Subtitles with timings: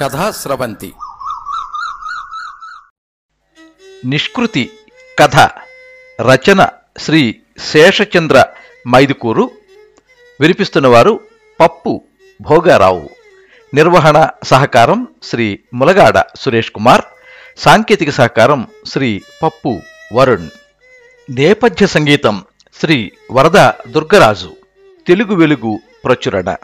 [0.00, 0.94] కథా స్రవంతి.
[4.04, 4.78] నిష్కృతి
[5.18, 5.36] కథ.
[6.20, 8.44] రచన శ్రీ శేషచంద్ర
[8.88, 9.50] మైదుకూరు.
[10.40, 11.20] వినిపిస్తున్నవారు
[11.60, 12.04] పప్పు
[12.40, 13.10] భోగారావు.
[13.74, 17.02] నిర్వహణ సహకారం శ్రీ ములగాడ సురేష్ కుమార్.
[17.56, 19.80] సాంకేతిక సహకారం శ్రీ పప్పు
[20.12, 20.48] వరుణ్.
[21.30, 22.44] నేపథ్య సంగీతం
[22.80, 24.56] శ్రీ వరద దుర్గరాజు.
[25.06, 26.56] తెలుగు వెలుగు ప్రచురణ.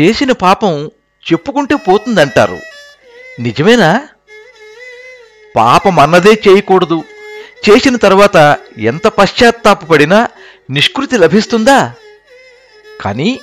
[0.00, 0.90] చేసిన పాపం
[1.32, 2.60] చెప్పుకుంటే పోతుందంటారు.
[3.40, 4.08] నిజమేనా?
[5.56, 7.04] పాపం అన్నదే చేయకూడదు.
[7.70, 10.28] చేసిన తర్వాత ఎంత పశ్చాత్తాపడినా
[10.70, 11.94] నిష్కృతి లభిస్తుందా?
[13.00, 13.40] కానీ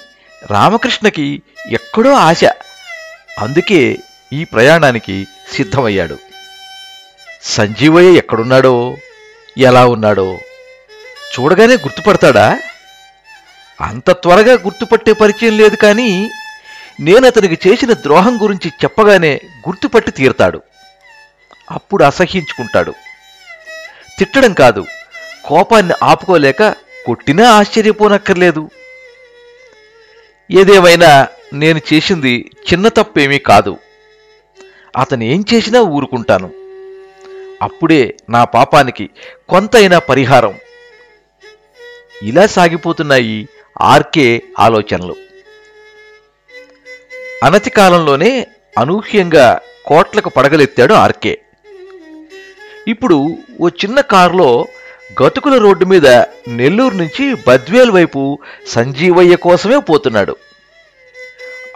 [0.52, 2.44] రామకృష్ణకి ఎక్కడో ఆశ.
[3.40, 3.98] అందుకే
[4.34, 6.18] ఈ ప్రయాణానికి సిద్ధమయ్యాడు.
[7.42, 8.98] సంజీవయ్య ఎక్కడున్నాడో?
[9.58, 10.40] ఎలా ఉన్నాడో?
[11.40, 12.60] చూడగానే గుర్తుపడతాడా?
[13.82, 16.32] అంత త్వరగా గుర్తుపట్టే పరిచయం లేదు కానీ
[17.00, 20.62] నేను అతనికి చేసిన ద్రోహం గురించి చెప్పగానే గుర్తుపట్టి తీరతాడు.
[21.72, 22.94] అప్పుడు అసహ్యించుకుంటాడు.
[24.20, 24.86] తిట్టడం కాదు
[25.46, 28.70] కోపాన్ని ఆపుకోలేక కొట్టినా ఆశ్చర్యపోనక్కర్లేదు.
[30.52, 33.78] ఏదేమైనా నేను చేసింది చిన్న తప్పేమీ కాదు.
[34.98, 36.52] అతను ఏం చేసినా ఊరుకుంటాను.
[37.62, 39.10] అప్పుడే నా పాపానికి
[39.50, 40.56] కొంతైనా పరిహారం.
[42.24, 43.48] ఇలా సాగిపోతున్నాయి
[43.82, 45.29] ఆర్కే ఆలోచనలు.
[47.44, 51.42] అనతి కాలంలోనే అనూహ్యంగా కోట్లకు పడగలెత్తాడు ఆర్కే.
[52.88, 54.68] ఇప్పుడు ఓ చిన్న కారులో
[55.24, 56.08] గతుకుల రోడ్డు మీద
[56.48, 60.36] నెల్లూరు నుంచి బద్వేల్ వైపు సంజీవయ్య కోసమే పోతున్నాడు.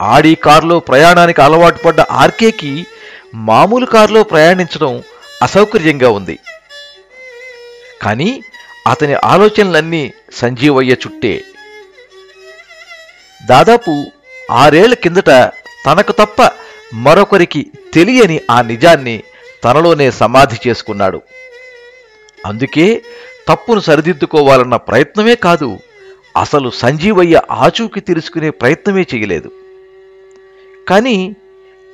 [0.02, 2.88] ఆడి కారులో ప్రయాణానికి అలవాటు పడ్డ ఆర్కేకి
[3.36, 5.03] మామూలు కారులో ప్రయాణించడం
[5.41, 6.39] అసౌకర్యంగా ఉంది.
[8.02, 8.44] కానీ
[8.88, 11.44] అతని ఆలోచనలన్నీ సంజీవయ్య చుట్టే.
[13.45, 14.06] దాదాపు
[14.52, 15.30] ఆరేళ్ళ కిందట
[15.86, 16.52] తనకు తప్ప
[16.94, 19.23] మరొకరికి తెలియని ఆ నిజాన్ని
[19.63, 21.22] తనలోనే సమాధి చేసుకున్నాడు.
[22.45, 23.01] అందుకే
[23.47, 25.79] తప్పును సరిదిద్దుకోవాలన్న ప్రయత్నమే కాదు
[26.38, 29.51] అసలు సంజీవయ్య ఆచూకి తెలుసుకునే ప్రయత్నమే చేయలేదు.
[30.90, 31.35] కానీ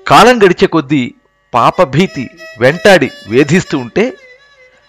[0.07, 1.13] కాలం గడిచే కొద్దీ
[1.53, 2.29] పాపభీతి
[2.59, 4.13] వెంటాడి వేధిస్తూ ఉంటే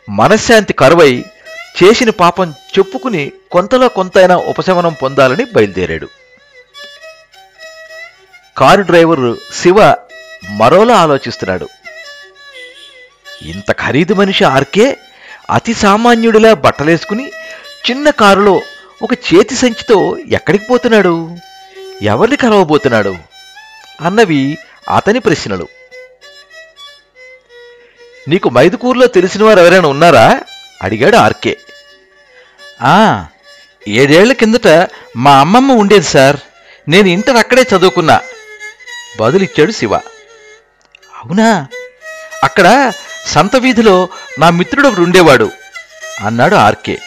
[0.09, 1.25] మనశ్శాంతి కరువై
[1.83, 6.20] చేసిన పాపం చెప్పుకుని కొంతలో కొంతైనా ఉపశమనం పొందాలని బయలుదేరాడు.
[8.61, 9.95] కారు డ్రైవర్ శివ
[10.51, 11.69] మరోలా ఆలోచిస్తున్నాడు.
[13.43, 14.97] ఇంత ఖరీదు మనిషి ఆర్కే
[15.51, 17.33] అతి సామాన్యుడిలా బట్టలేసుకుని
[17.91, 18.63] చిన్న కారులో
[19.03, 21.37] ఒక చేతి సంచితో ఎక్కడికి పోతున్నాడు?
[22.03, 23.17] ఎవరిని కలవబోతున్నాడు?
[24.01, 24.59] అన్నవి
[24.97, 25.69] అతని ప్రశ్నలు.
[28.29, 30.41] నీకు మైదుకూరులో తెలిసిన వారు ఎవరైనా ఉన్నారా?
[30.83, 31.57] అడిగాడు ఆర్కే.
[32.83, 33.27] ఆ
[33.89, 36.37] ఏడేళ్ళ కిందట మా అమ్మమ్మ ఉండేది సార్.
[36.89, 38.21] నేను ఇంటర్ అక్కడే చదువుకున్నా.
[39.21, 39.95] బదులిచ్చాడు శివ.
[41.17, 41.67] అవునా?
[42.45, 42.93] అక్కడ
[43.27, 45.51] సంత వీధిలో నా మిత్రుడు ఒకడు ఉండేవాడు
[46.27, 46.99] అన్నాడు ఆర్కే.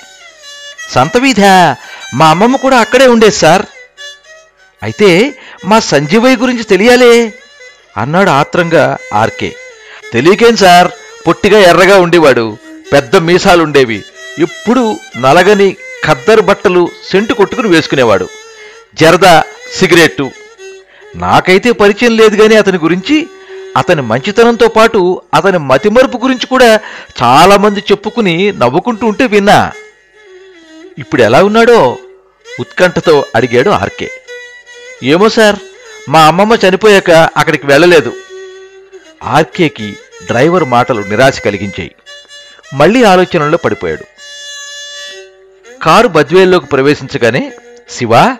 [0.91, 1.75] సంతవీధా
[2.13, 3.65] మా అమ్మమ్మ కూడా అక్కడే ఉండేది సార్.
[4.83, 5.33] అయితే
[5.65, 7.33] మా సంజీవయ్య గురించి తెలియాలే
[7.97, 9.55] అన్నాడు ఆత్రంగా ఆర్కే.
[10.13, 10.87] తెలియకేం సార్
[11.27, 12.57] పొట్టిగా ఎర్రగా ఉండేవాడు
[12.93, 14.03] పెద్ద మీసాలుండేవి.
[14.39, 15.75] ఇప్పుడు నలగని
[16.05, 18.29] ఖద్దరు బట్టలు సెంటు కొట్టుకుని వేసుకునేవాడు.
[18.93, 19.43] జరదా
[19.73, 20.31] సిగరెట్టు
[21.16, 23.29] నాకైతే పరిచయం లేదు గాని అతని గురించి
[23.78, 26.79] అతని మంచితనంతో పాటు అతని మతిమరుపు గురించి కూడా
[27.24, 29.72] చాలామంది చెప్పుకుని నవ్వుకుంటూ ఉంటే విన్నా.
[30.97, 31.97] ఇప్పుడు ఎలా ఉన్నాడో
[32.59, 34.12] ఉత్కంఠతో అడిగాడు ఆర్కే.
[35.03, 35.56] ఏమో సార్
[36.09, 38.13] మా అమ్మమ్మ చనిపోయాక అక్కడికి వెళ్ళలేదు.
[39.24, 41.95] ఆర్కేకి డ్రైవర్ మాటలు నిరాశ కలిగించాయి.
[42.74, 44.03] మళ్ళీ ఆలోచనలో పడిపోయాడు.
[45.84, 47.51] కారు బద్వేల్లోకి ప్రవేశించగానే
[47.90, 48.35] శివ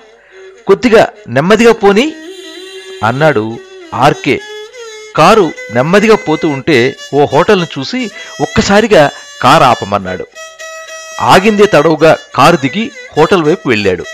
[0.68, 2.14] కొద్దిగా నెమ్మదిగా పోని
[3.04, 3.60] అన్నాడు
[3.94, 4.40] ఆర్కే.
[5.18, 10.28] కారు నెమ్మదిగా పోతూ ఉంటే ఓ హోటల్ను చూసి ఒక్కసారిగా కారు ఆపమన్నాడు.
[11.22, 14.06] ఆగిందే తడవుగా కారు దిగి హోటల్ వైపు వెళ్ళాడు.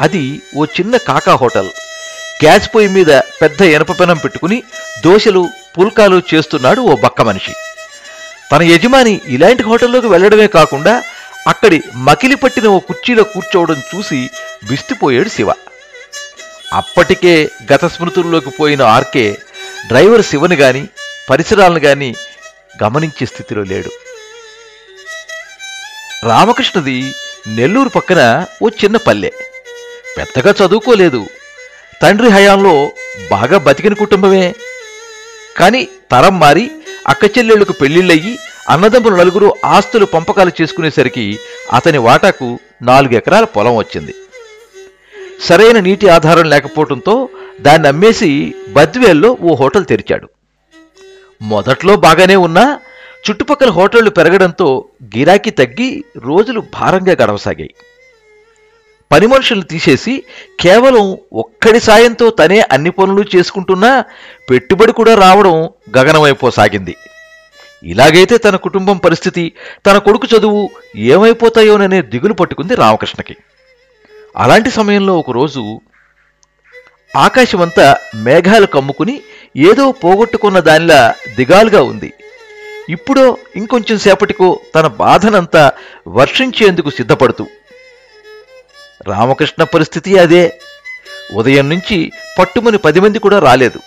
[0.00, 1.70] అది ఓ చిన్న కాకా హోటల్.
[2.44, 3.10] గ్యాస్ పొయ్యి మీద
[3.42, 4.62] పెద్ద ఇనప పెనం పెట్టుకుని
[5.04, 5.48] దోశలు
[5.78, 7.54] పుల్కాలు చేస్తున్నాడు ఓ బక్క మనిషి.
[8.52, 11.02] తన యజమాని ఇలాంటి హోటల్లోకి వెళ్ళడమే కాకుండా
[11.48, 14.30] అక్కడి మకిలి పట్టిన ఓ కుర్చీలో కూర్చోవడం చూసి
[14.70, 15.50] విస్తుపోయాడు శివ.
[16.72, 19.36] అప్పటికే గత స్మృతుల్లోకి పోయిన ఆర్కే
[19.86, 20.88] డ్రైవర్ శివని గాని
[21.30, 22.14] పరిసరాలను గాని
[22.82, 23.90] గమనించే స్థితిలో లేడు.
[26.26, 27.14] రామకృష్ణది
[27.46, 29.30] నెల్లూరు పక్కన ఓ చిన్న పల్లె.
[30.16, 31.26] పెద్దగా చదువుకోలేదు.
[32.02, 32.92] తండ్రి హయాంలో
[33.30, 34.54] బాగా బతికిన కుటుంబమే.
[35.56, 36.70] కాని తరం మారి
[37.08, 41.38] అక్క చెల్లెళ్ళకు పెళ్ళిళ్ళయ్యి అన్నదమ్ములు నలుగురు ఆస్తులు పంపకాలు చేసుకునేసరికి
[41.72, 44.14] అతని వాటాకు నాలుగు ఎకరాల పొలం వచ్చింది.
[45.42, 47.28] సరైన నీటి ఆధారం లేకపోవడంతో
[47.60, 50.28] దాన్ని అమ్మేసి బద్వేల్లో ఓ హోటల్ తెరిచాడు.
[51.42, 52.80] మొదట్లో బాగానే ఉన్నా
[53.24, 57.74] చుట్టుపక్కల హోటళ్ళు పెరగడంతో గిరాకీ తగ్గి రోజులు భారంగా గడవసాగాయి.
[59.12, 60.24] పని మనుషులు తీసేసి
[60.60, 64.04] కేవలం ఒక్కడి సాయంతో తనే అన్ని పనులు చేసుకుంటున్నా
[64.50, 65.56] పెట్టుబడి కూడా రావడం
[65.98, 66.96] గగనమైపోసాగింది.
[67.84, 69.52] ఇలాగైతే తన కుటుంబం పరిస్థితి
[69.86, 73.36] తన కొడుకు చదువు ఏమైపోతాయోననే దిగులు పట్టుకుంది రామకృష్ణకి.
[74.36, 75.80] అలాంటి సమయంలో ఒకరోజు
[77.16, 79.22] ఆకాశమంతా మేఘాలు కమ్ముకుని
[79.56, 82.12] ఏదో పోగొట్టుకున్న దానిలా దిగాలుగా ఉంది.
[82.88, 85.72] ఇప్పుడో ఇంకొంచెం సేపటికో తన బాధనంతా
[86.08, 87.46] వర్షించేందుకు సిద్ధపడుతూ.
[89.06, 90.58] రామకృష్ణ పరిస్థితి అదే.
[91.34, 93.80] ఉదయం నుంచి పట్టుమని పది మంది కూడా రాలేదు.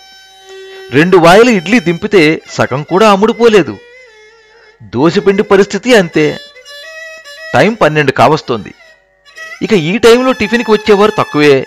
[0.90, 3.78] రెండు వాయిల ఇడ్లీ దింపితే సగం కూడా అమ్ముడుపోలేదు.
[4.82, 6.38] దోశపిండి పరిస్థితి అంతే.
[7.54, 8.74] టైం పన్నెండు కావస్తోంది.
[9.62, 11.66] ఇక ఈ టైంలో టిఫిన్కి వచ్చేవారు తక్కువే.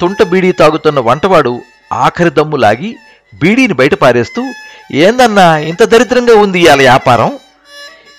[0.00, 1.62] తుంట బీడీ తాగుతున్న వంటవాడు
[1.92, 2.96] ఆఖరి దమ్ము లాగి
[3.42, 4.52] బీడీని బయట పారేస్తూ
[4.92, 7.38] ఏందన్నా ఇంత దరిద్రంగా ఉంది ఇవాళ వ్యాపారం?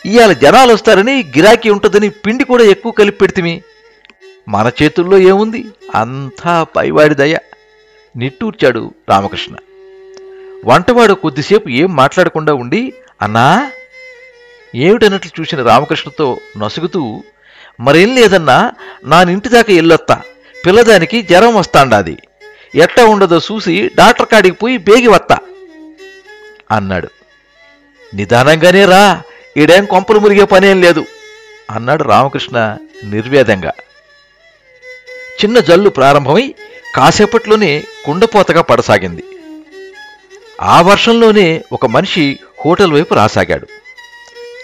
[0.06, 3.62] ఇవాళ జనాలు వస్తారని గిరాకీ ఉంటుందని పిండి కూడా ఎక్కువ కలిపి పెడితిమి.
[4.48, 5.66] మన చేతుల్లో ఏముంది?
[5.96, 7.38] అంతా పైవాడి దయ.
[8.16, 9.56] నిట్టూర్చాడు రామకృష్ణ.
[10.66, 13.72] వంటవాడు కొద్దిసేపు ఏం మాట్లాడకుండా ఉండి అన్నా
[14.76, 17.24] ఏమిటన్నట్లు చూసిన రామకృష్ణతో నసుగుతూ
[17.80, 18.72] మరేం లేదన్నా
[19.04, 20.22] నా ఇంటి దాకా ఎల్లొత్తా.
[20.66, 22.18] పిల్లదానికి జ్వరం వస్తాండాది.
[22.76, 25.38] ఎట్లా ఉండదో చూసి డాక్టర్ కాడికి పోయి బేగి వత్తా
[26.72, 27.10] అన్నాడు.
[28.14, 29.22] నిదానంగానే రా
[29.58, 31.06] ఈడేం కొంపలు మురిగే పనేం లేదు
[31.72, 33.72] అన్నాడు రామకృష్ణ నిర్వేదంగా
[35.40, 36.56] చిన్న జల్లు ప్రారంభమై
[36.96, 39.24] కాసేపట్లోనే కుండపోతగా పడసాగింది.
[40.62, 43.68] ఆ వర్షంలోనే ఒక మనిషి హోటల్ వైపు రాసాగాడు.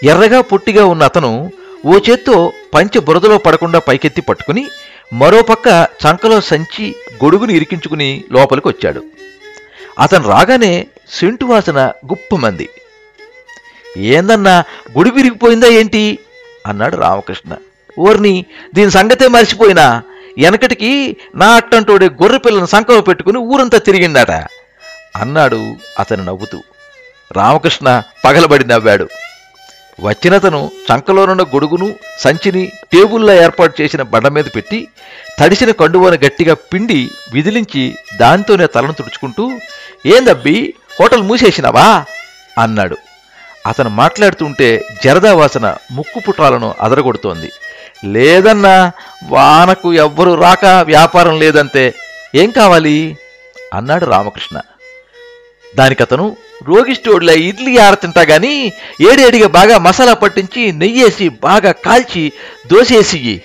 [0.02, 1.52] ఎర్రగా పొట్టిగా ఉన్న అతను
[1.84, 4.66] ఓ చేత్తో పంచె బురదలో పడకుండా పైకెత్తి పట్టుకుని
[5.12, 6.94] మరోపక్క చంకలో సంచి
[7.24, 9.04] గొడుగుని ఇరికించుకుని లోపలికి వచ్చాడు.
[9.98, 12.68] అతను రాగానే సెంటు వాసన గుప్పమంది.
[13.96, 14.64] ఏందన్నా
[14.98, 16.18] గుడి విరిగిపోయిందా ఏంటి?
[16.66, 17.56] అన్నాడు రామకృష్ణ.
[17.98, 18.44] ఓర్ని
[18.74, 20.02] దీని సంగతే మర్చిపోయినా
[20.42, 24.30] వెనకటికి నా అట్టంటోడే గొర్రె పిల్లను సంకలో పెట్టుకుని ఊరంతా తిరిగిందట
[25.16, 26.62] అన్నాడు అతను నవ్వుతూ.
[27.32, 29.08] రామకృష్ణ పగలబడి నవ్వాడు.
[30.00, 34.88] వచ్చినతను చంకలోనున్న గొడుగును సంచిని టేబుల్లో ఏర్పాటు చేసిన బండ మీద పెట్టి
[35.38, 39.50] తడిసిన కండువను గట్టిగా పిండి విదిలించి దాంతోనే తలను తుడుచుకుంటూ
[40.06, 42.04] ఏందబ్బి హోటల్ మూసేసినావా?
[42.58, 42.96] అన్నాడు.
[43.66, 47.52] అతను మాట్లాడుతుంటే జరదా వాసన ముక్కు పుట్రాలను అదరగొడుతోంది.
[48.04, 48.92] లేదన్నా
[49.28, 51.94] వానకు ఎవ్వరు రాక వ్యాపారం లేదంతే
[52.34, 53.16] ఏం కావాలి?
[53.74, 54.60] అన్నాడు రామకృష్ణ.
[55.76, 56.36] దానికతను
[56.68, 58.72] రోగిస్టోడ్ల ఇడ్లీ ఆరతింటా గాని
[59.10, 62.32] ఏడేడిగా బాగా మసాలా పట్టించి నెయ్యేసి బాగా కాల్చి
[62.66, 63.40] దోసేసి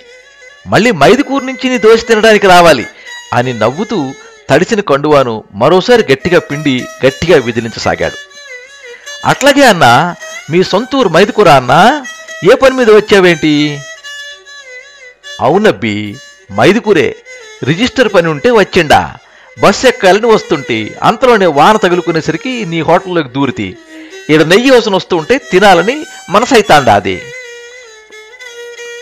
[0.68, 2.86] మళ్ళీ మైదుకూరు నుంచి నీ దోశ తినడానికి రావాలి
[3.34, 4.00] అని నవ్వుతూ
[4.50, 8.18] తడిసిన కండువాను మరోసారి గట్టిగా పిండి గట్టిగా విదిలించసాగాడు.
[9.26, 10.16] అట్లాగే అన్నా
[10.50, 12.06] మీ సొంతూరు మైదుకూర అన్నా?
[12.52, 13.80] ఏ పని మీద వచ్చావేంటి?
[15.40, 16.16] అవునబ్బి
[16.54, 17.16] మైదుకూరే
[17.64, 19.16] రిజిస్టర్ పని ఉంటే వచ్చిండా?
[19.60, 23.78] బస్ ఎక్కాలని వస్తుంటే అంతలోనే వాన తగులుకునేసరికి నీ హోటల్లోకి దూరితి.
[24.30, 27.22] ఈడ నెయ్యి వసన వస్తుంటే తినాలని మనసైతాండాది.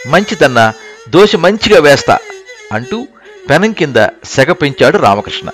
[0.08, 0.74] మంచిదన్న మంచిదన్నా
[1.10, 2.18] దోశ మంచిగా వేస్తా
[2.72, 3.08] అంటూ
[3.50, 3.96] పెనం కింద
[4.26, 5.50] సెగ పెంచాడు రామకృష్ణ.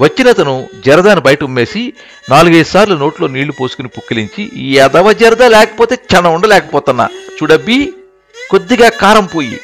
[0.00, 1.92] వచ్చినతను జరదాను బయట ఉమ్మేసి
[2.30, 7.08] నాలుగైదు సార్లు నోట్లో నీళ్ళు పోసుకుని పుక్కిలించి ఈ ఎదవ జరదా లేకపోతే క్షణం ఉండలేకపోతున్నా.
[7.42, 7.92] చూడబ్బి
[8.50, 9.60] కొద్దిగా కారం పోయి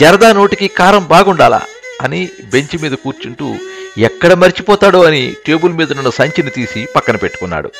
[0.00, 1.62] జరదా నోటికి కారం బాగుండాలా?
[2.00, 3.54] అని బెంచ్ మీద కూర్చుంటూ
[4.06, 7.70] ఎక్కడ మర్చిపోతాడో అని టేబుల్ మీద ఉన్న సంచిని తీసి పక్కన పెట్టుకున్నాడు.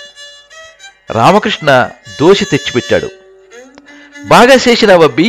[1.19, 1.71] రామకృష్ణ
[2.21, 3.09] దోశ తెచ్చిపెట్టాడు.
[4.25, 5.29] బాగా చేసినావబ్బి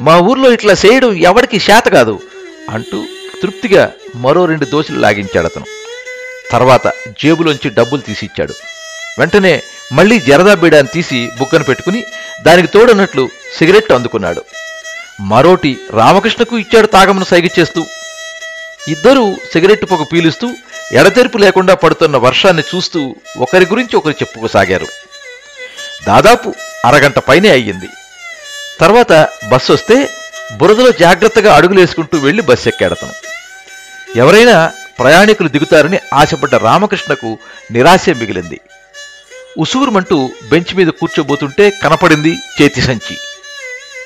[0.00, 2.14] మా ఊర్లో ఇట్లా చేయడం ఎవడికి శాత కాదు
[2.70, 2.98] అంటూ
[3.42, 3.84] తృప్తిగా
[4.24, 5.68] మరో రెండు దోశలు లాగించాడు అతను.
[6.50, 6.86] తర్వాత
[7.20, 8.54] జేబులోంచి డబ్బులు తీసి ఇచ్చాడు
[9.18, 9.54] వెంటనే
[9.92, 12.00] మళ్ళీ జరదా బీడాన్ని తీసి బుక్కను పెట్టుకుని
[12.42, 13.24] దానికి తోడన్నట్లు
[13.56, 14.42] సిగరెట్ అందుకున్నాడు.
[15.32, 17.82] మరోటి రామకృష్ణకు ఇచ్చాడు తాగమను సైగ చేస్తూ
[18.88, 20.54] ఇద్దరూ సిగరెట్ పొగ పీలుస్తూ
[20.92, 24.86] ఎడతెరిపి లేకుండా పడుతున్న వర్షాన్ని చూస్తూ ఒకరి గురించి ఒకరు చెప్పుకోసాగారు.
[26.08, 27.86] దాదాపు అరగంట పైనే అయ్యింది.
[28.80, 30.08] తర్వాత బస్సు వస్తే
[30.52, 33.12] బురదలో జాగ్రత్తగా అడుగులేసుకుంటూ వెళ్ళి బస్సు ఎక్కాడతను
[34.16, 37.38] ఎవరైనా ప్రయాణికులు దిగుతారని ఆశపడ్డ రామకృష్ణకు
[37.70, 38.60] నిరాశ మిగిలింది.
[39.58, 43.18] ఉసూరుమంటూ బెంచ్ మీద కూర్చోబోతుంటే కనపడింది చేతి సంచి.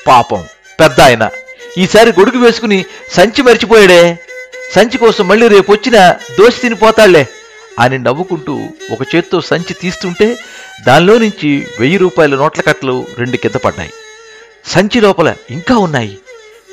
[0.06, 0.47] పాపం
[0.80, 1.30] పెద్ద ఆయన
[1.78, 4.18] ఈసారి గొడుగు వేసుకుని సంచి మరిచిపోయాడే.
[4.75, 7.29] సంచి కోసం మళ్ళీ రేపు వచ్చినా దోశ తినిపోతాళ్ళే
[7.79, 10.37] అని నవ్వుకుంటూ ఒక చేత్తో సంచి తీస్తుంటే
[10.87, 13.91] దానిలో నుంచి వెయ్యి రూపాయల నోట్ల కట్టలు రెండు కింద పడ్డాయి.
[14.65, 16.19] సంచి లోపల ఇంకా ఉన్నాయి.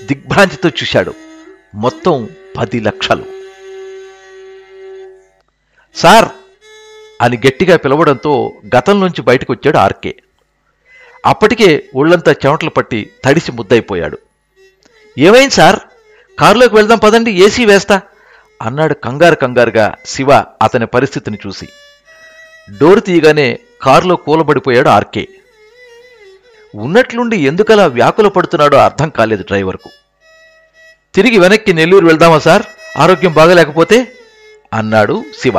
[0.03, 1.13] దిగ్భ్రాంతితో చూశాడు.
[1.75, 3.25] మొత్తం పది లక్షలు.
[5.95, 6.29] సార్!
[7.21, 10.15] అని గట్టిగా పిలవడంతో గతంలోంచి బయటకు వచ్చాడు ఆర్కే.
[11.25, 14.17] అప్పటికే ఒళ్ళంతా చెమటలు పట్టి తడిసి ముద్దయిపోయాడు.
[15.17, 15.79] ఏమైంది సార్?
[16.39, 18.01] కారులోకి వెళ్దాం పదండి ఏసీ వేస్తా.
[18.61, 21.67] అన్నాడు కంగారు కంగారుగా శివ అతని పరిస్థితిని చూసి.
[22.77, 25.27] డోరు తీయగానే కారులో కూలబడిపోయాడు ఆర్కే.
[26.75, 29.89] ఉన్నట్లుండి ఎందుకలా వ్యాకుల పడుతున్నాడో అర్థం కాలేదు డ్రైవర్కు.
[31.15, 32.63] తిరిగి వెనక్కి నెల్లూరు వెళ్దామా సార్?
[32.97, 34.07] ఆరోగ్యం బాగలేకపోతే?
[34.73, 35.57] అన్నాడు శివ.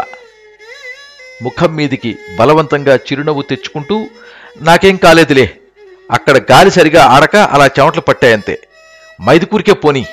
[1.43, 4.07] ముఖం మీదికి బలవంతంగా చిరునవ్వు తెచ్చుకుంటూ
[4.61, 5.57] నాకేం కాలేదులే.
[6.11, 8.59] అక్కడ గాలి సరిగా ఆడక అలా చెమటలు పట్టాయంతే.
[9.23, 10.07] మైదుకూరికే పోని.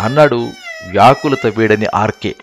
[0.00, 0.50] అన్నాడు
[0.88, 2.34] వ్యాకులత వీడని ఆర్కే.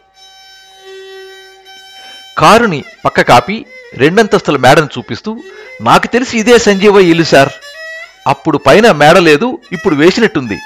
[2.37, 5.37] కారుని పక్క కాపి రెండంతస్తుల మేడను చూపిస్తూ
[5.81, 7.49] నాకు తెలిసి ఇదే సంజీవయ్య ఇల్లు సార్.
[8.27, 10.57] అప్పుడు పైన మేడ లేదు ఇప్పుడు వేసినట్టుంది.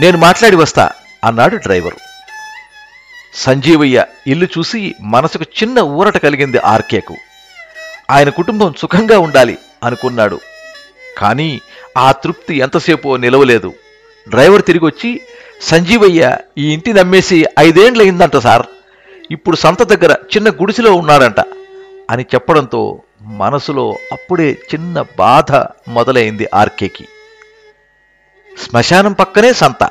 [0.00, 0.90] నేను మాట్లాడి వస్తా
[1.24, 1.96] అన్నాడు డ్రైవరు.
[3.34, 7.16] సంజీవయ్య ఇల్లు చూసి మనసుకు చిన్న ఊరట కలిగింది ఆర్కేకు.
[8.10, 10.40] ఆయన కుటుంబం సుఖంగా ఉండాలి అనుకున్నాడు.
[11.18, 11.60] కానీ
[11.96, 13.74] ఆ తృప్తి ఎంతసేపో నిలవలేదు.
[14.28, 15.20] డ్రైవర్ తిరిగొచ్చి
[15.62, 18.66] సంజీవయ్య ఈ ఇంటి నమ్మేసి ఐదేండ్లయిందంట సార్.
[19.30, 21.40] ఇప్పుడు సంత దగ్గర చిన్న గుడిసెలో ఉన్నాడంట
[22.10, 25.52] అని చెప్పడంతో మనసులో అప్పుడే చిన్న బాధ
[25.88, 27.08] మొదలైంది ఆర్కేకి.
[28.58, 29.90] శ్మశానం పక్కనే సంత.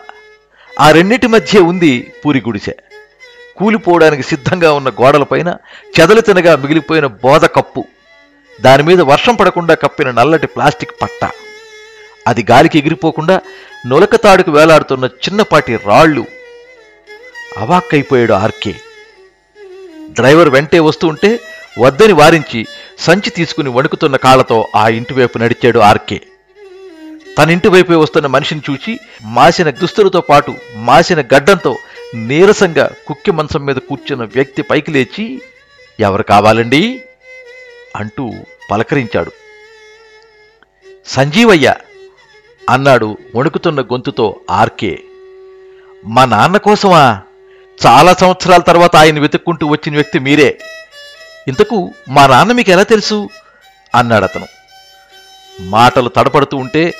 [0.80, 2.74] ఆ రెండింటి మధ్య ఉంది పూరి గుడిసె.
[3.58, 5.58] కూలిపోవడానికి సిద్ధంగా ఉన్న గోడలపైన
[6.00, 7.86] చెదలు తినగా మిగిలిపోయిన బోధ కప్పు.
[8.62, 11.32] దానిమీద వర్షం పడకుండా కప్పిన నల్లటి ప్లాస్టిక్ పట్ట.
[12.28, 13.42] అది గాలికి ఎగిరిపోకుండా
[13.88, 16.26] నొలకతాడుకు వేలాడుతున్న చిన్నపాటి రాళ్ళు
[17.58, 18.76] అవాక్కైపోయాడు ఆర్కే.
[20.10, 21.40] డ్రైవర్ వెంటే వస్తూ ఉంటే
[21.80, 22.68] వద్దని వారించి
[23.00, 26.22] సంచి తీసుకుని వణుకుతున్న కాళ్ళతో ఆ ఇంటివైపు నడిచాడు ఆర్కే.
[27.38, 31.78] తన ఇంటి వైపే వస్తున్న మనిషిని చూచి మాసిన దుస్తులతో పాటు మాసిన గడ్డంతో
[32.16, 35.42] నీరసంగా కుక్కి మంచం మీద కూర్చున్న వ్యక్తి పైకి లేచి
[36.00, 37.02] ఎవరు కావాలండి?
[37.96, 38.32] అంటూ
[38.72, 39.32] పలకరించాడు.
[41.08, 41.74] సంజీవయ్య
[42.70, 45.00] అన్నాడు వణుకుతున్న గొంతుతో ఆర్కే.
[46.06, 47.22] మా నాన్న కోసమా?
[47.86, 50.60] చాలా సంవత్సరాల తర్వాత ఆయన వెతుక్కుంటూ వచ్చిన వ్యక్తి మీరే.
[51.48, 53.30] ఇంతకు మా నాన్న మీకు ఎలా తెలుసు?
[53.96, 54.48] అన్నాడు అతను
[55.60, 56.94] మాటలు తడపడుతూ ఉంటే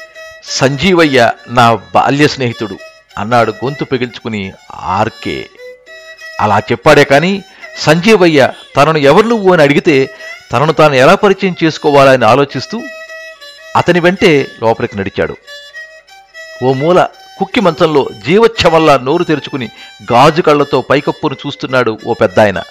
[0.44, 2.78] సంజీవయ్య నా బాల్య స్నేహితుడు
[3.18, 5.50] అన్నాడు గొంతు పెగిల్చుకుని ఆర్కే.
[6.42, 7.44] అలా చెప్పాడే కానీ
[7.78, 10.10] సంజీవయ్య తనను ఎవరు నువ్వు అని అడిగితే
[10.52, 12.82] తనను తాను ఎలా పరిచయం చేసుకోవాలని ఆలోచిస్తూ
[13.76, 15.38] అతని వెంటే లోపలికి నడిచాడు.
[16.64, 17.08] ఓ మూల
[17.40, 19.70] కుక్కి మంచంలో జీవచ్ఛవల్లా నోరు తెరుచుకుని
[20.12, 22.64] గాజు కళ్ళతో పైకప్పును చూస్తున్నాడు ఓ పెద్దాయన.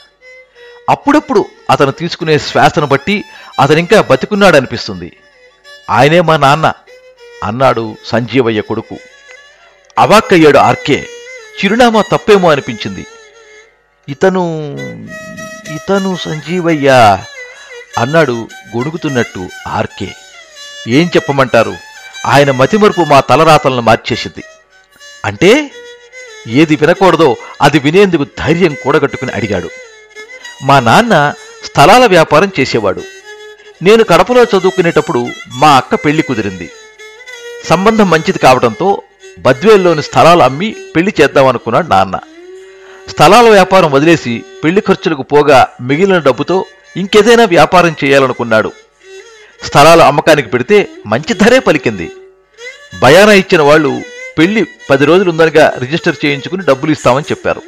[0.91, 3.25] అప్పుడప్పుడు అతను తీసుకునే శ్వాసను బట్టి
[3.61, 5.17] అతనింకా బతికున్నాడనిపిస్తుంది.
[5.91, 6.73] ఆయనే మా నాన్న
[7.45, 8.99] అన్నాడు సంజీవయ్య కొడుకు.
[9.99, 11.07] అవాక్కయ్యాడు ఆర్కే.
[11.59, 13.07] చిరునామా తప్పేమో అనిపించింది.
[14.09, 14.75] ఇతను
[15.75, 17.19] ఇతను సంజీవయ్య
[17.99, 20.09] అన్నాడు గొణుగుతున్నట్టు ఆర్కే.
[20.89, 21.86] ఏం చెప్పమంటారు?
[22.27, 24.45] ఆయన మతిమరుపు మా తలరాతలను మార్చేసింది.
[25.25, 25.71] అంటే
[26.49, 29.71] ఏది వినకూడదో అది వినేందుకు ధైర్యం కూడగట్టుకుని అడిగాడు.
[30.63, 33.03] మా నాన్న స్థలాల వ్యాపారం చేసేవాడు.
[33.83, 36.71] నేను కడపలో చదువుకునేటప్పుడు మా అక్క పెళ్ళి కుదిరింది.
[37.65, 39.03] సంబంధం మంచిది కావడంతో
[39.39, 42.19] బద్వేల్లోని స్థలాలు అమ్మి పెళ్ళి చేద్దామనుకున్నాడు నాన్న.
[43.09, 46.65] స్థలాల వ్యాపారం వదిలేసి పెళ్ళి ఖర్చులకు పోగా మిగిలిన డబ్బుతో
[46.97, 48.73] ఇంకేదైనా వ్యాపారం చేయాలనుకున్నాడు.
[49.67, 52.11] స్థలాలు అమ్మకానికి పెడితే మంచి ధరే పలికింది.
[53.03, 54.03] బయానా ఇచ్చిన వాళ్ళు
[54.39, 57.63] పెళ్ళి పది రోజులుందనగా రిజిస్టర్ చేయించుకుని డబ్బులు ఇస్తామని చెప్పారు.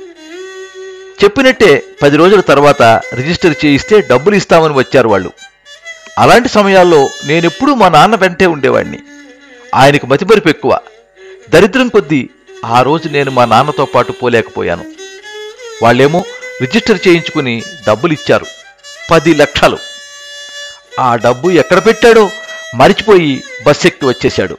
[1.25, 2.83] చెప్పినట్టే పది రోజుల తర్వాత
[3.15, 5.33] రిజిస్టర్ చేయిస్తే డబ్బులు ఇస్తామని వచ్చారు వాళ్ళు.
[6.19, 8.99] అలాంటి సమయాల్లో నేనెప్పుడూ మా నాన్న వెంటే ఉండేవాడిని
[9.75, 10.79] ఆయనకు మతిమరుపు ఎక్కువ.
[11.51, 12.29] దరిద్రం కొద్దీ
[12.65, 14.85] ఆ రోజు నేను మా నాన్నతో పాటు పోలేకపోయాను.
[15.83, 16.25] వాళ్ళేమో
[16.61, 18.47] రిజిస్టర్ చేయించుకుని డబ్బులు ఇచ్చారు
[19.11, 19.79] పది లక్షలు.
[20.99, 22.31] ఆ డబ్బు ఎక్కడ పెట్టాడో
[22.75, 24.59] మరిచిపోయి బస్ ఎక్కి వచ్చేశాడు.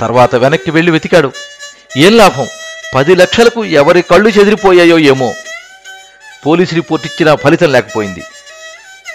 [0.00, 1.32] తర్వాత వెనక్కి వెళ్ళి వెతికాడు.
[1.96, 2.46] ఏం లాభం?
[2.94, 5.34] పది లక్షలకు ఎవరి కళ్ళు చెదిరిపోయాయో ఏమో.
[6.46, 8.22] పోలీసు రిపోర్ట్ ఇచ్చినా ఫలితం లేకపోయింది.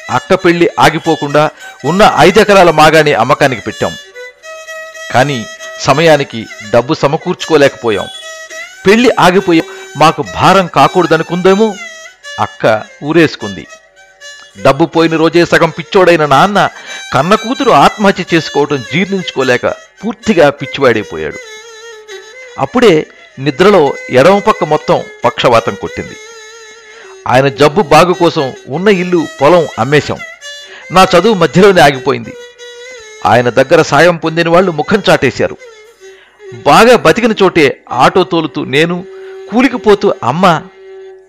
[0.10, 1.50] అక్క పెళ్ళి ఆగిపోకుండా
[1.86, 3.96] ఉన్న ఐదు ఎకరాల మాగాని అమ్మకానికి పెట్టాం.
[5.13, 5.46] కానీ
[5.79, 8.08] సమయానికి డబ్బు సమకూర్చుకోలేకపోయాం.
[8.88, 9.63] పెళ్ళి ఆగిపోయి
[9.98, 11.75] మాకు భారం కాకూడదనుకుందేమో?
[12.39, 13.67] అక్క ఊరేసుకుంది.
[14.58, 16.70] డబ్బు పోయిన రోజే సగం పిచ్చోడైన నాన్న
[17.13, 21.38] కన్న కూతురు ఆత్మహత్య చేసుకోవటం జీర్ణించుకోలేక పూర్తిగా పిచ్చివాడైపోయాడు.
[22.60, 23.08] అప్పుడే
[23.39, 26.15] నిద్రలో ఎడమ పక్క మొత్తం పక్షవాతం కొట్టింది.
[27.27, 30.20] ఆయన జబ్బు బాగు కోసం ఉన్న ఇల్లు పొలం అమ్మేశాం.
[30.91, 32.34] నా చదువు మధ్యలోనే ఆగిపోయింది.
[33.25, 35.58] ఆయన దగ్గర సాయం పొందిన వాళ్ళు ముఖం చాటేశారు.
[36.65, 39.06] బాగా బతికిన చోటే ఆటో తోలుతూ నేను
[39.51, 40.62] కూలికిపోతూ అమ్మ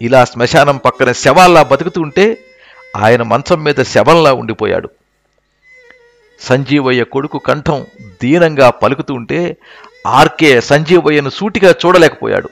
[0.03, 2.39] ఇలా శ్మశానం పక్కన శవాల్లా బతుకుతూ ఉంటే
[2.97, 4.91] ఆయన మంచం మీద శవంలా ఉండిపోయాడు.
[6.41, 7.87] సంజీవయ్య కొడుకు కంఠం
[8.23, 9.57] దీనంగా పలుకుతుంటే
[10.07, 12.51] ఆర్కే సంజీవయ్యను సూటిగా చూడలేకపోయాడు.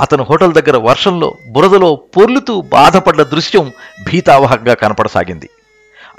[0.00, 3.72] అతను హోటల్ దగ్గర వర్షంలో బురదలో పొర్లుతూ బాధపడ్డ దృశ్యం
[4.08, 5.50] భీతావహంగా కనపడసాగింది.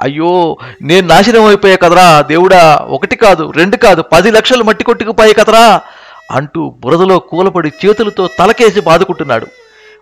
[0.02, 5.82] అయ్యో నేను నాశనం అయిపోయా కదరా దేవుడా ఒకటి కాదు రెండు కాదు పది లక్షలు మట్టి కొట్టుకుపోయాయి కదరా
[6.32, 9.48] అంటూ బురదలో కూలపడి చేతులతో తలకేసి బాదుకుంటున్నాడు.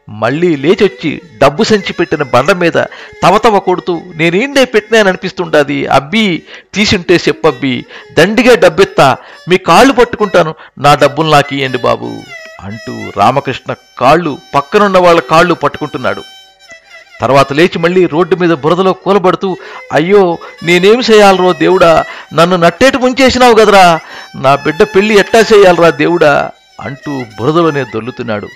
[0.08, 2.78] మళ్ళీ లేచొచ్చి డబ్బు సంచి పెట్టిన బండ మీద
[3.24, 6.44] తవతవ కొడుతూ నేనేందే పెట్టినాననిపిస్తుండది అబ్బి
[6.74, 7.86] తీసుంటే చెప్పబ్బి
[8.18, 9.18] దండిగా డబ్బెత్తా
[9.50, 12.10] మీ కాళ్ళు పట్టుకుంటాను నా డబ్బులు నాకు ఇయ్యండి బాబు
[12.64, 16.22] అంటూ రామకృష్ణ కాళ్ళు పక్కనున్న వాళ్ళ కాళ్ళు పట్టుకుంటున్నాడు.
[17.22, 19.58] తర్వాత లేచి మళ్ళీ రోడ్డు మీద బురదలో కూలబడుతూ
[19.92, 24.00] అయ్యో నేనేం చేయాలరో దేవుడా నన్ను నట్టేటు ముంచేసినావు కదరా
[24.36, 28.48] నా బిడ్డ పెళ్ళి ఎట్టా చేయాలరా దేవుడా అంటూ బురదలోనే దొల్లుతున్నాడు.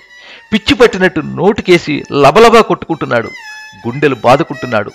[0.52, 3.30] పిచ్చి పట్టినట్టు నోటికేసి లబలబా కొట్టుకుంటున్నాడు.
[3.88, 4.90] గుండెలు బాదుకుంటున్నాడు.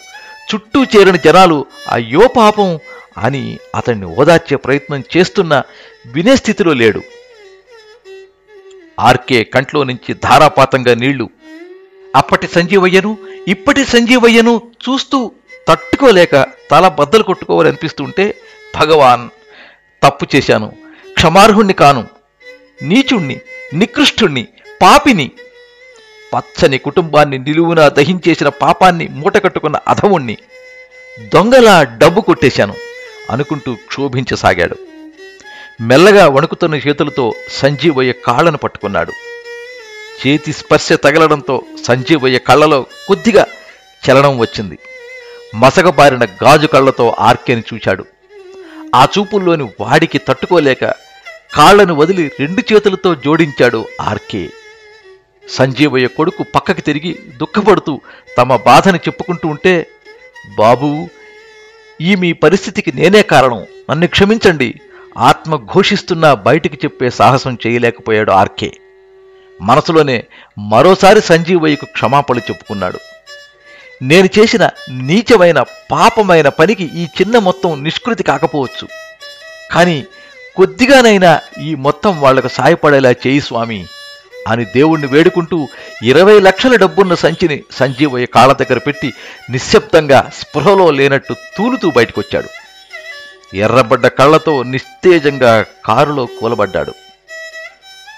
[0.53, 2.79] చుట్టూ చేరిన జనాలు అయ్యో పాపం
[3.17, 5.63] అని అతన్ని ఓదార్చే ప్రయత్నం చేస్తున్నా
[6.05, 7.01] వినే స్థితిలో లేడు.
[8.99, 11.29] ఆర్కే కంట్లో నుంచి ధారాపాతంగా నీళ్ళు.
[12.15, 13.17] అప్పటి సంజీవయ్యను
[13.47, 15.31] ఇప్పటి సంజీవయ్యను చూస్తూ
[15.67, 18.35] తట్టుకోలేక తల బద్దలు కొట్టుకోవాలనిపిస్తుంటే
[18.75, 19.29] భగవాన్
[20.03, 20.73] తప్పు చేశాను.
[21.13, 22.07] క్షమార్హుణ్ణి కాను.
[22.83, 23.39] నీచుణ్ణి
[23.73, 24.47] నికృష్టుణ్ణి
[24.81, 25.31] పాపిని.
[26.33, 30.37] పచ్చని కుటుంబాన్ని నిలువునా దహించేసిన పాపాన్ని మూటకట్టుకున్న అధముణ్ణి
[31.33, 32.73] దొంగలా డబ్బు కొట్టేశాను
[33.31, 34.75] అనుకుంటూ క్షోభించసాగాడు.
[35.81, 39.11] మెల్లగా వణుకుతున్న చేతులతో సంజీవయ్య కాళ్ళను పట్టుకున్నాడు.
[40.21, 43.45] చేతి స్పర్శ తగలడంతో సంజీవయ్య కళ్ళలో కొద్దిగా
[44.09, 44.77] చలనం వచ్చింది.
[45.55, 48.05] మసకబారిన గాజు కళ్ళతో ఆర్కేని చూశాడు.
[48.95, 50.83] ఆ చూపుల్లోని వాడికి తట్టుకోలేక
[51.53, 54.49] కాళ్ళను వదిలి రెండు చేతులతో జోడించాడు ఆర్కే.
[55.49, 58.01] సంజీవయ్య కొడుకు పక్కకి తిరిగి దుఃఖపడుతూ
[58.37, 59.87] తమ బాధని చెప్పుకుంటూ ఉంటే
[60.57, 61.07] బాబూ
[62.01, 63.65] ఈ మీ పరిస్థితికి నేనే కారణం.
[63.89, 64.79] నన్ను క్షమించండి.
[65.17, 68.71] ఆత్మ ఘోషిస్తున్నా బయటికి చెప్పే సాహసం చేయలేకపోయాడు ఆర్కే.
[69.61, 70.23] మనసులోనే
[70.59, 72.99] మరోసారి సంజీవయ్యకు క్షమాపణలు చెప్పుకున్నాడు.
[74.03, 78.87] నేను చేసిన నీచమైన పాపమైన పనికి ఈ చిన్న మొత్తం నిష్కృతి కాకపోవచ్చు.
[79.71, 80.05] కానీ
[80.55, 83.85] కొద్దిగానైనా ఈ మొత్తం వాళ్ళకు సాయపడేలా చేయి స్వామి.
[84.47, 85.67] అని దేవుణ్ణి వేడుకుంటూ
[86.03, 89.13] ఇరవై లక్షల డబ్బున్న సంచిని సంజీవయ్య కాళ్ళ దగ్గర పెట్టి
[89.49, 92.47] నిశ్శబ్దంగా స్పృహలో లేనట్టు తూలుతూ బయటకొచ్చాడు.
[93.55, 96.91] ఎర్రబడ్డ కళ్ళతో నిస్తేజంగా కారులో కూలబడ్డాడు.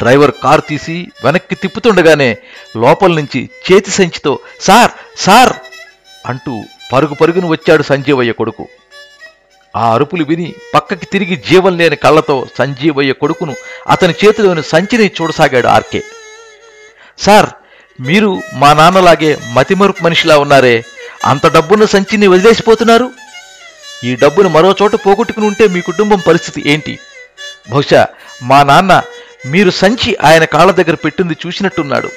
[0.02, 2.38] డ్రైవర్ కారు తీసి వెనక్కి తిప్పుతుండగానే
[2.78, 5.54] లోపల నుంచి చేతి సంచితో సార్ సార్
[6.28, 8.68] అంటూ పరుగు పరుగును వచ్చాడు సంజీవయ్య కొడుకు.
[9.76, 13.56] ఆ అరుపులు విని పక్కకి తిరిగి జీవం లేని కళ్ళతో సంజీవయ్య కొడుకును
[13.88, 16.02] అతని చేతిలోని సంచిని చూడసాగాడు ఆర్కే.
[17.18, 17.50] సార్
[18.02, 20.84] మీరు మా నాన్నలాగే మతిమరుపు మనిషిలా ఉన్నారే
[21.26, 23.12] అంత డబ్బున్న సంచిని వదిలేసిపోతున్నారు?
[24.04, 27.00] ఈ డబ్బును మరో చోట పోగొట్టుకుని ఉంటే మీ కుటుంబం పరిస్థితి ఏంటి?
[27.72, 28.08] బహుశా
[28.44, 29.02] మా నాన్న
[29.46, 32.10] మీరు సంచి ఆయన కాళ్ళ దగ్గర పెట్టింది చూసినట్టున్నాడు.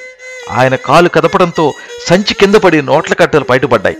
[0.51, 1.73] ఆయన కాలు కదపడంతో
[2.05, 3.97] సంచి కింద పడి నోట్ల కట్టలు బయటపడ్డాయి.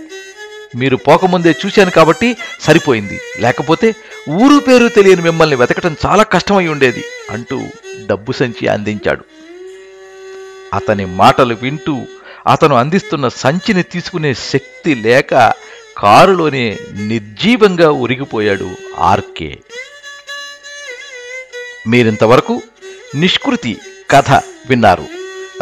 [0.76, 3.20] మీరు పోకముందే చూశాను కాబట్టి సరిపోయింది.
[3.38, 3.94] లేకపోతే
[4.28, 7.60] ఊరు పేరు తెలియని మిమ్మల్ని వెతకటం చాలా కష్టమై ఉండేది అంటూ
[8.06, 9.24] డబ్బు సంచి అందించాడు.
[10.74, 12.02] అతని మాటలు వింటూ
[12.46, 15.52] అతను అందిస్తున్న సంచిని తీసుకునే శక్తి లేక
[15.98, 19.58] కారులోనే నిర్జీవంగా ఉరిగిపోయాడు ఆర్కే.
[21.86, 22.62] మీరింతవరకు
[23.14, 24.30] నిష్కృతి కథ
[24.68, 25.04] విన్నారు.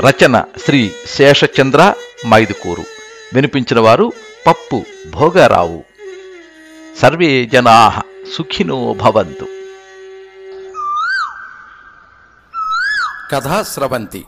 [0.01, 1.95] రచన శ్రీ శేషచంద్ర
[2.27, 2.85] మైదుకూరు.
[3.35, 4.12] వినిపించిన వారు
[4.47, 5.85] పప్పు భోగారావు.
[6.99, 8.03] సర్వే జనా
[8.37, 9.47] సుఖినో భవంతు.
[13.33, 14.25] కథా స్రవంతి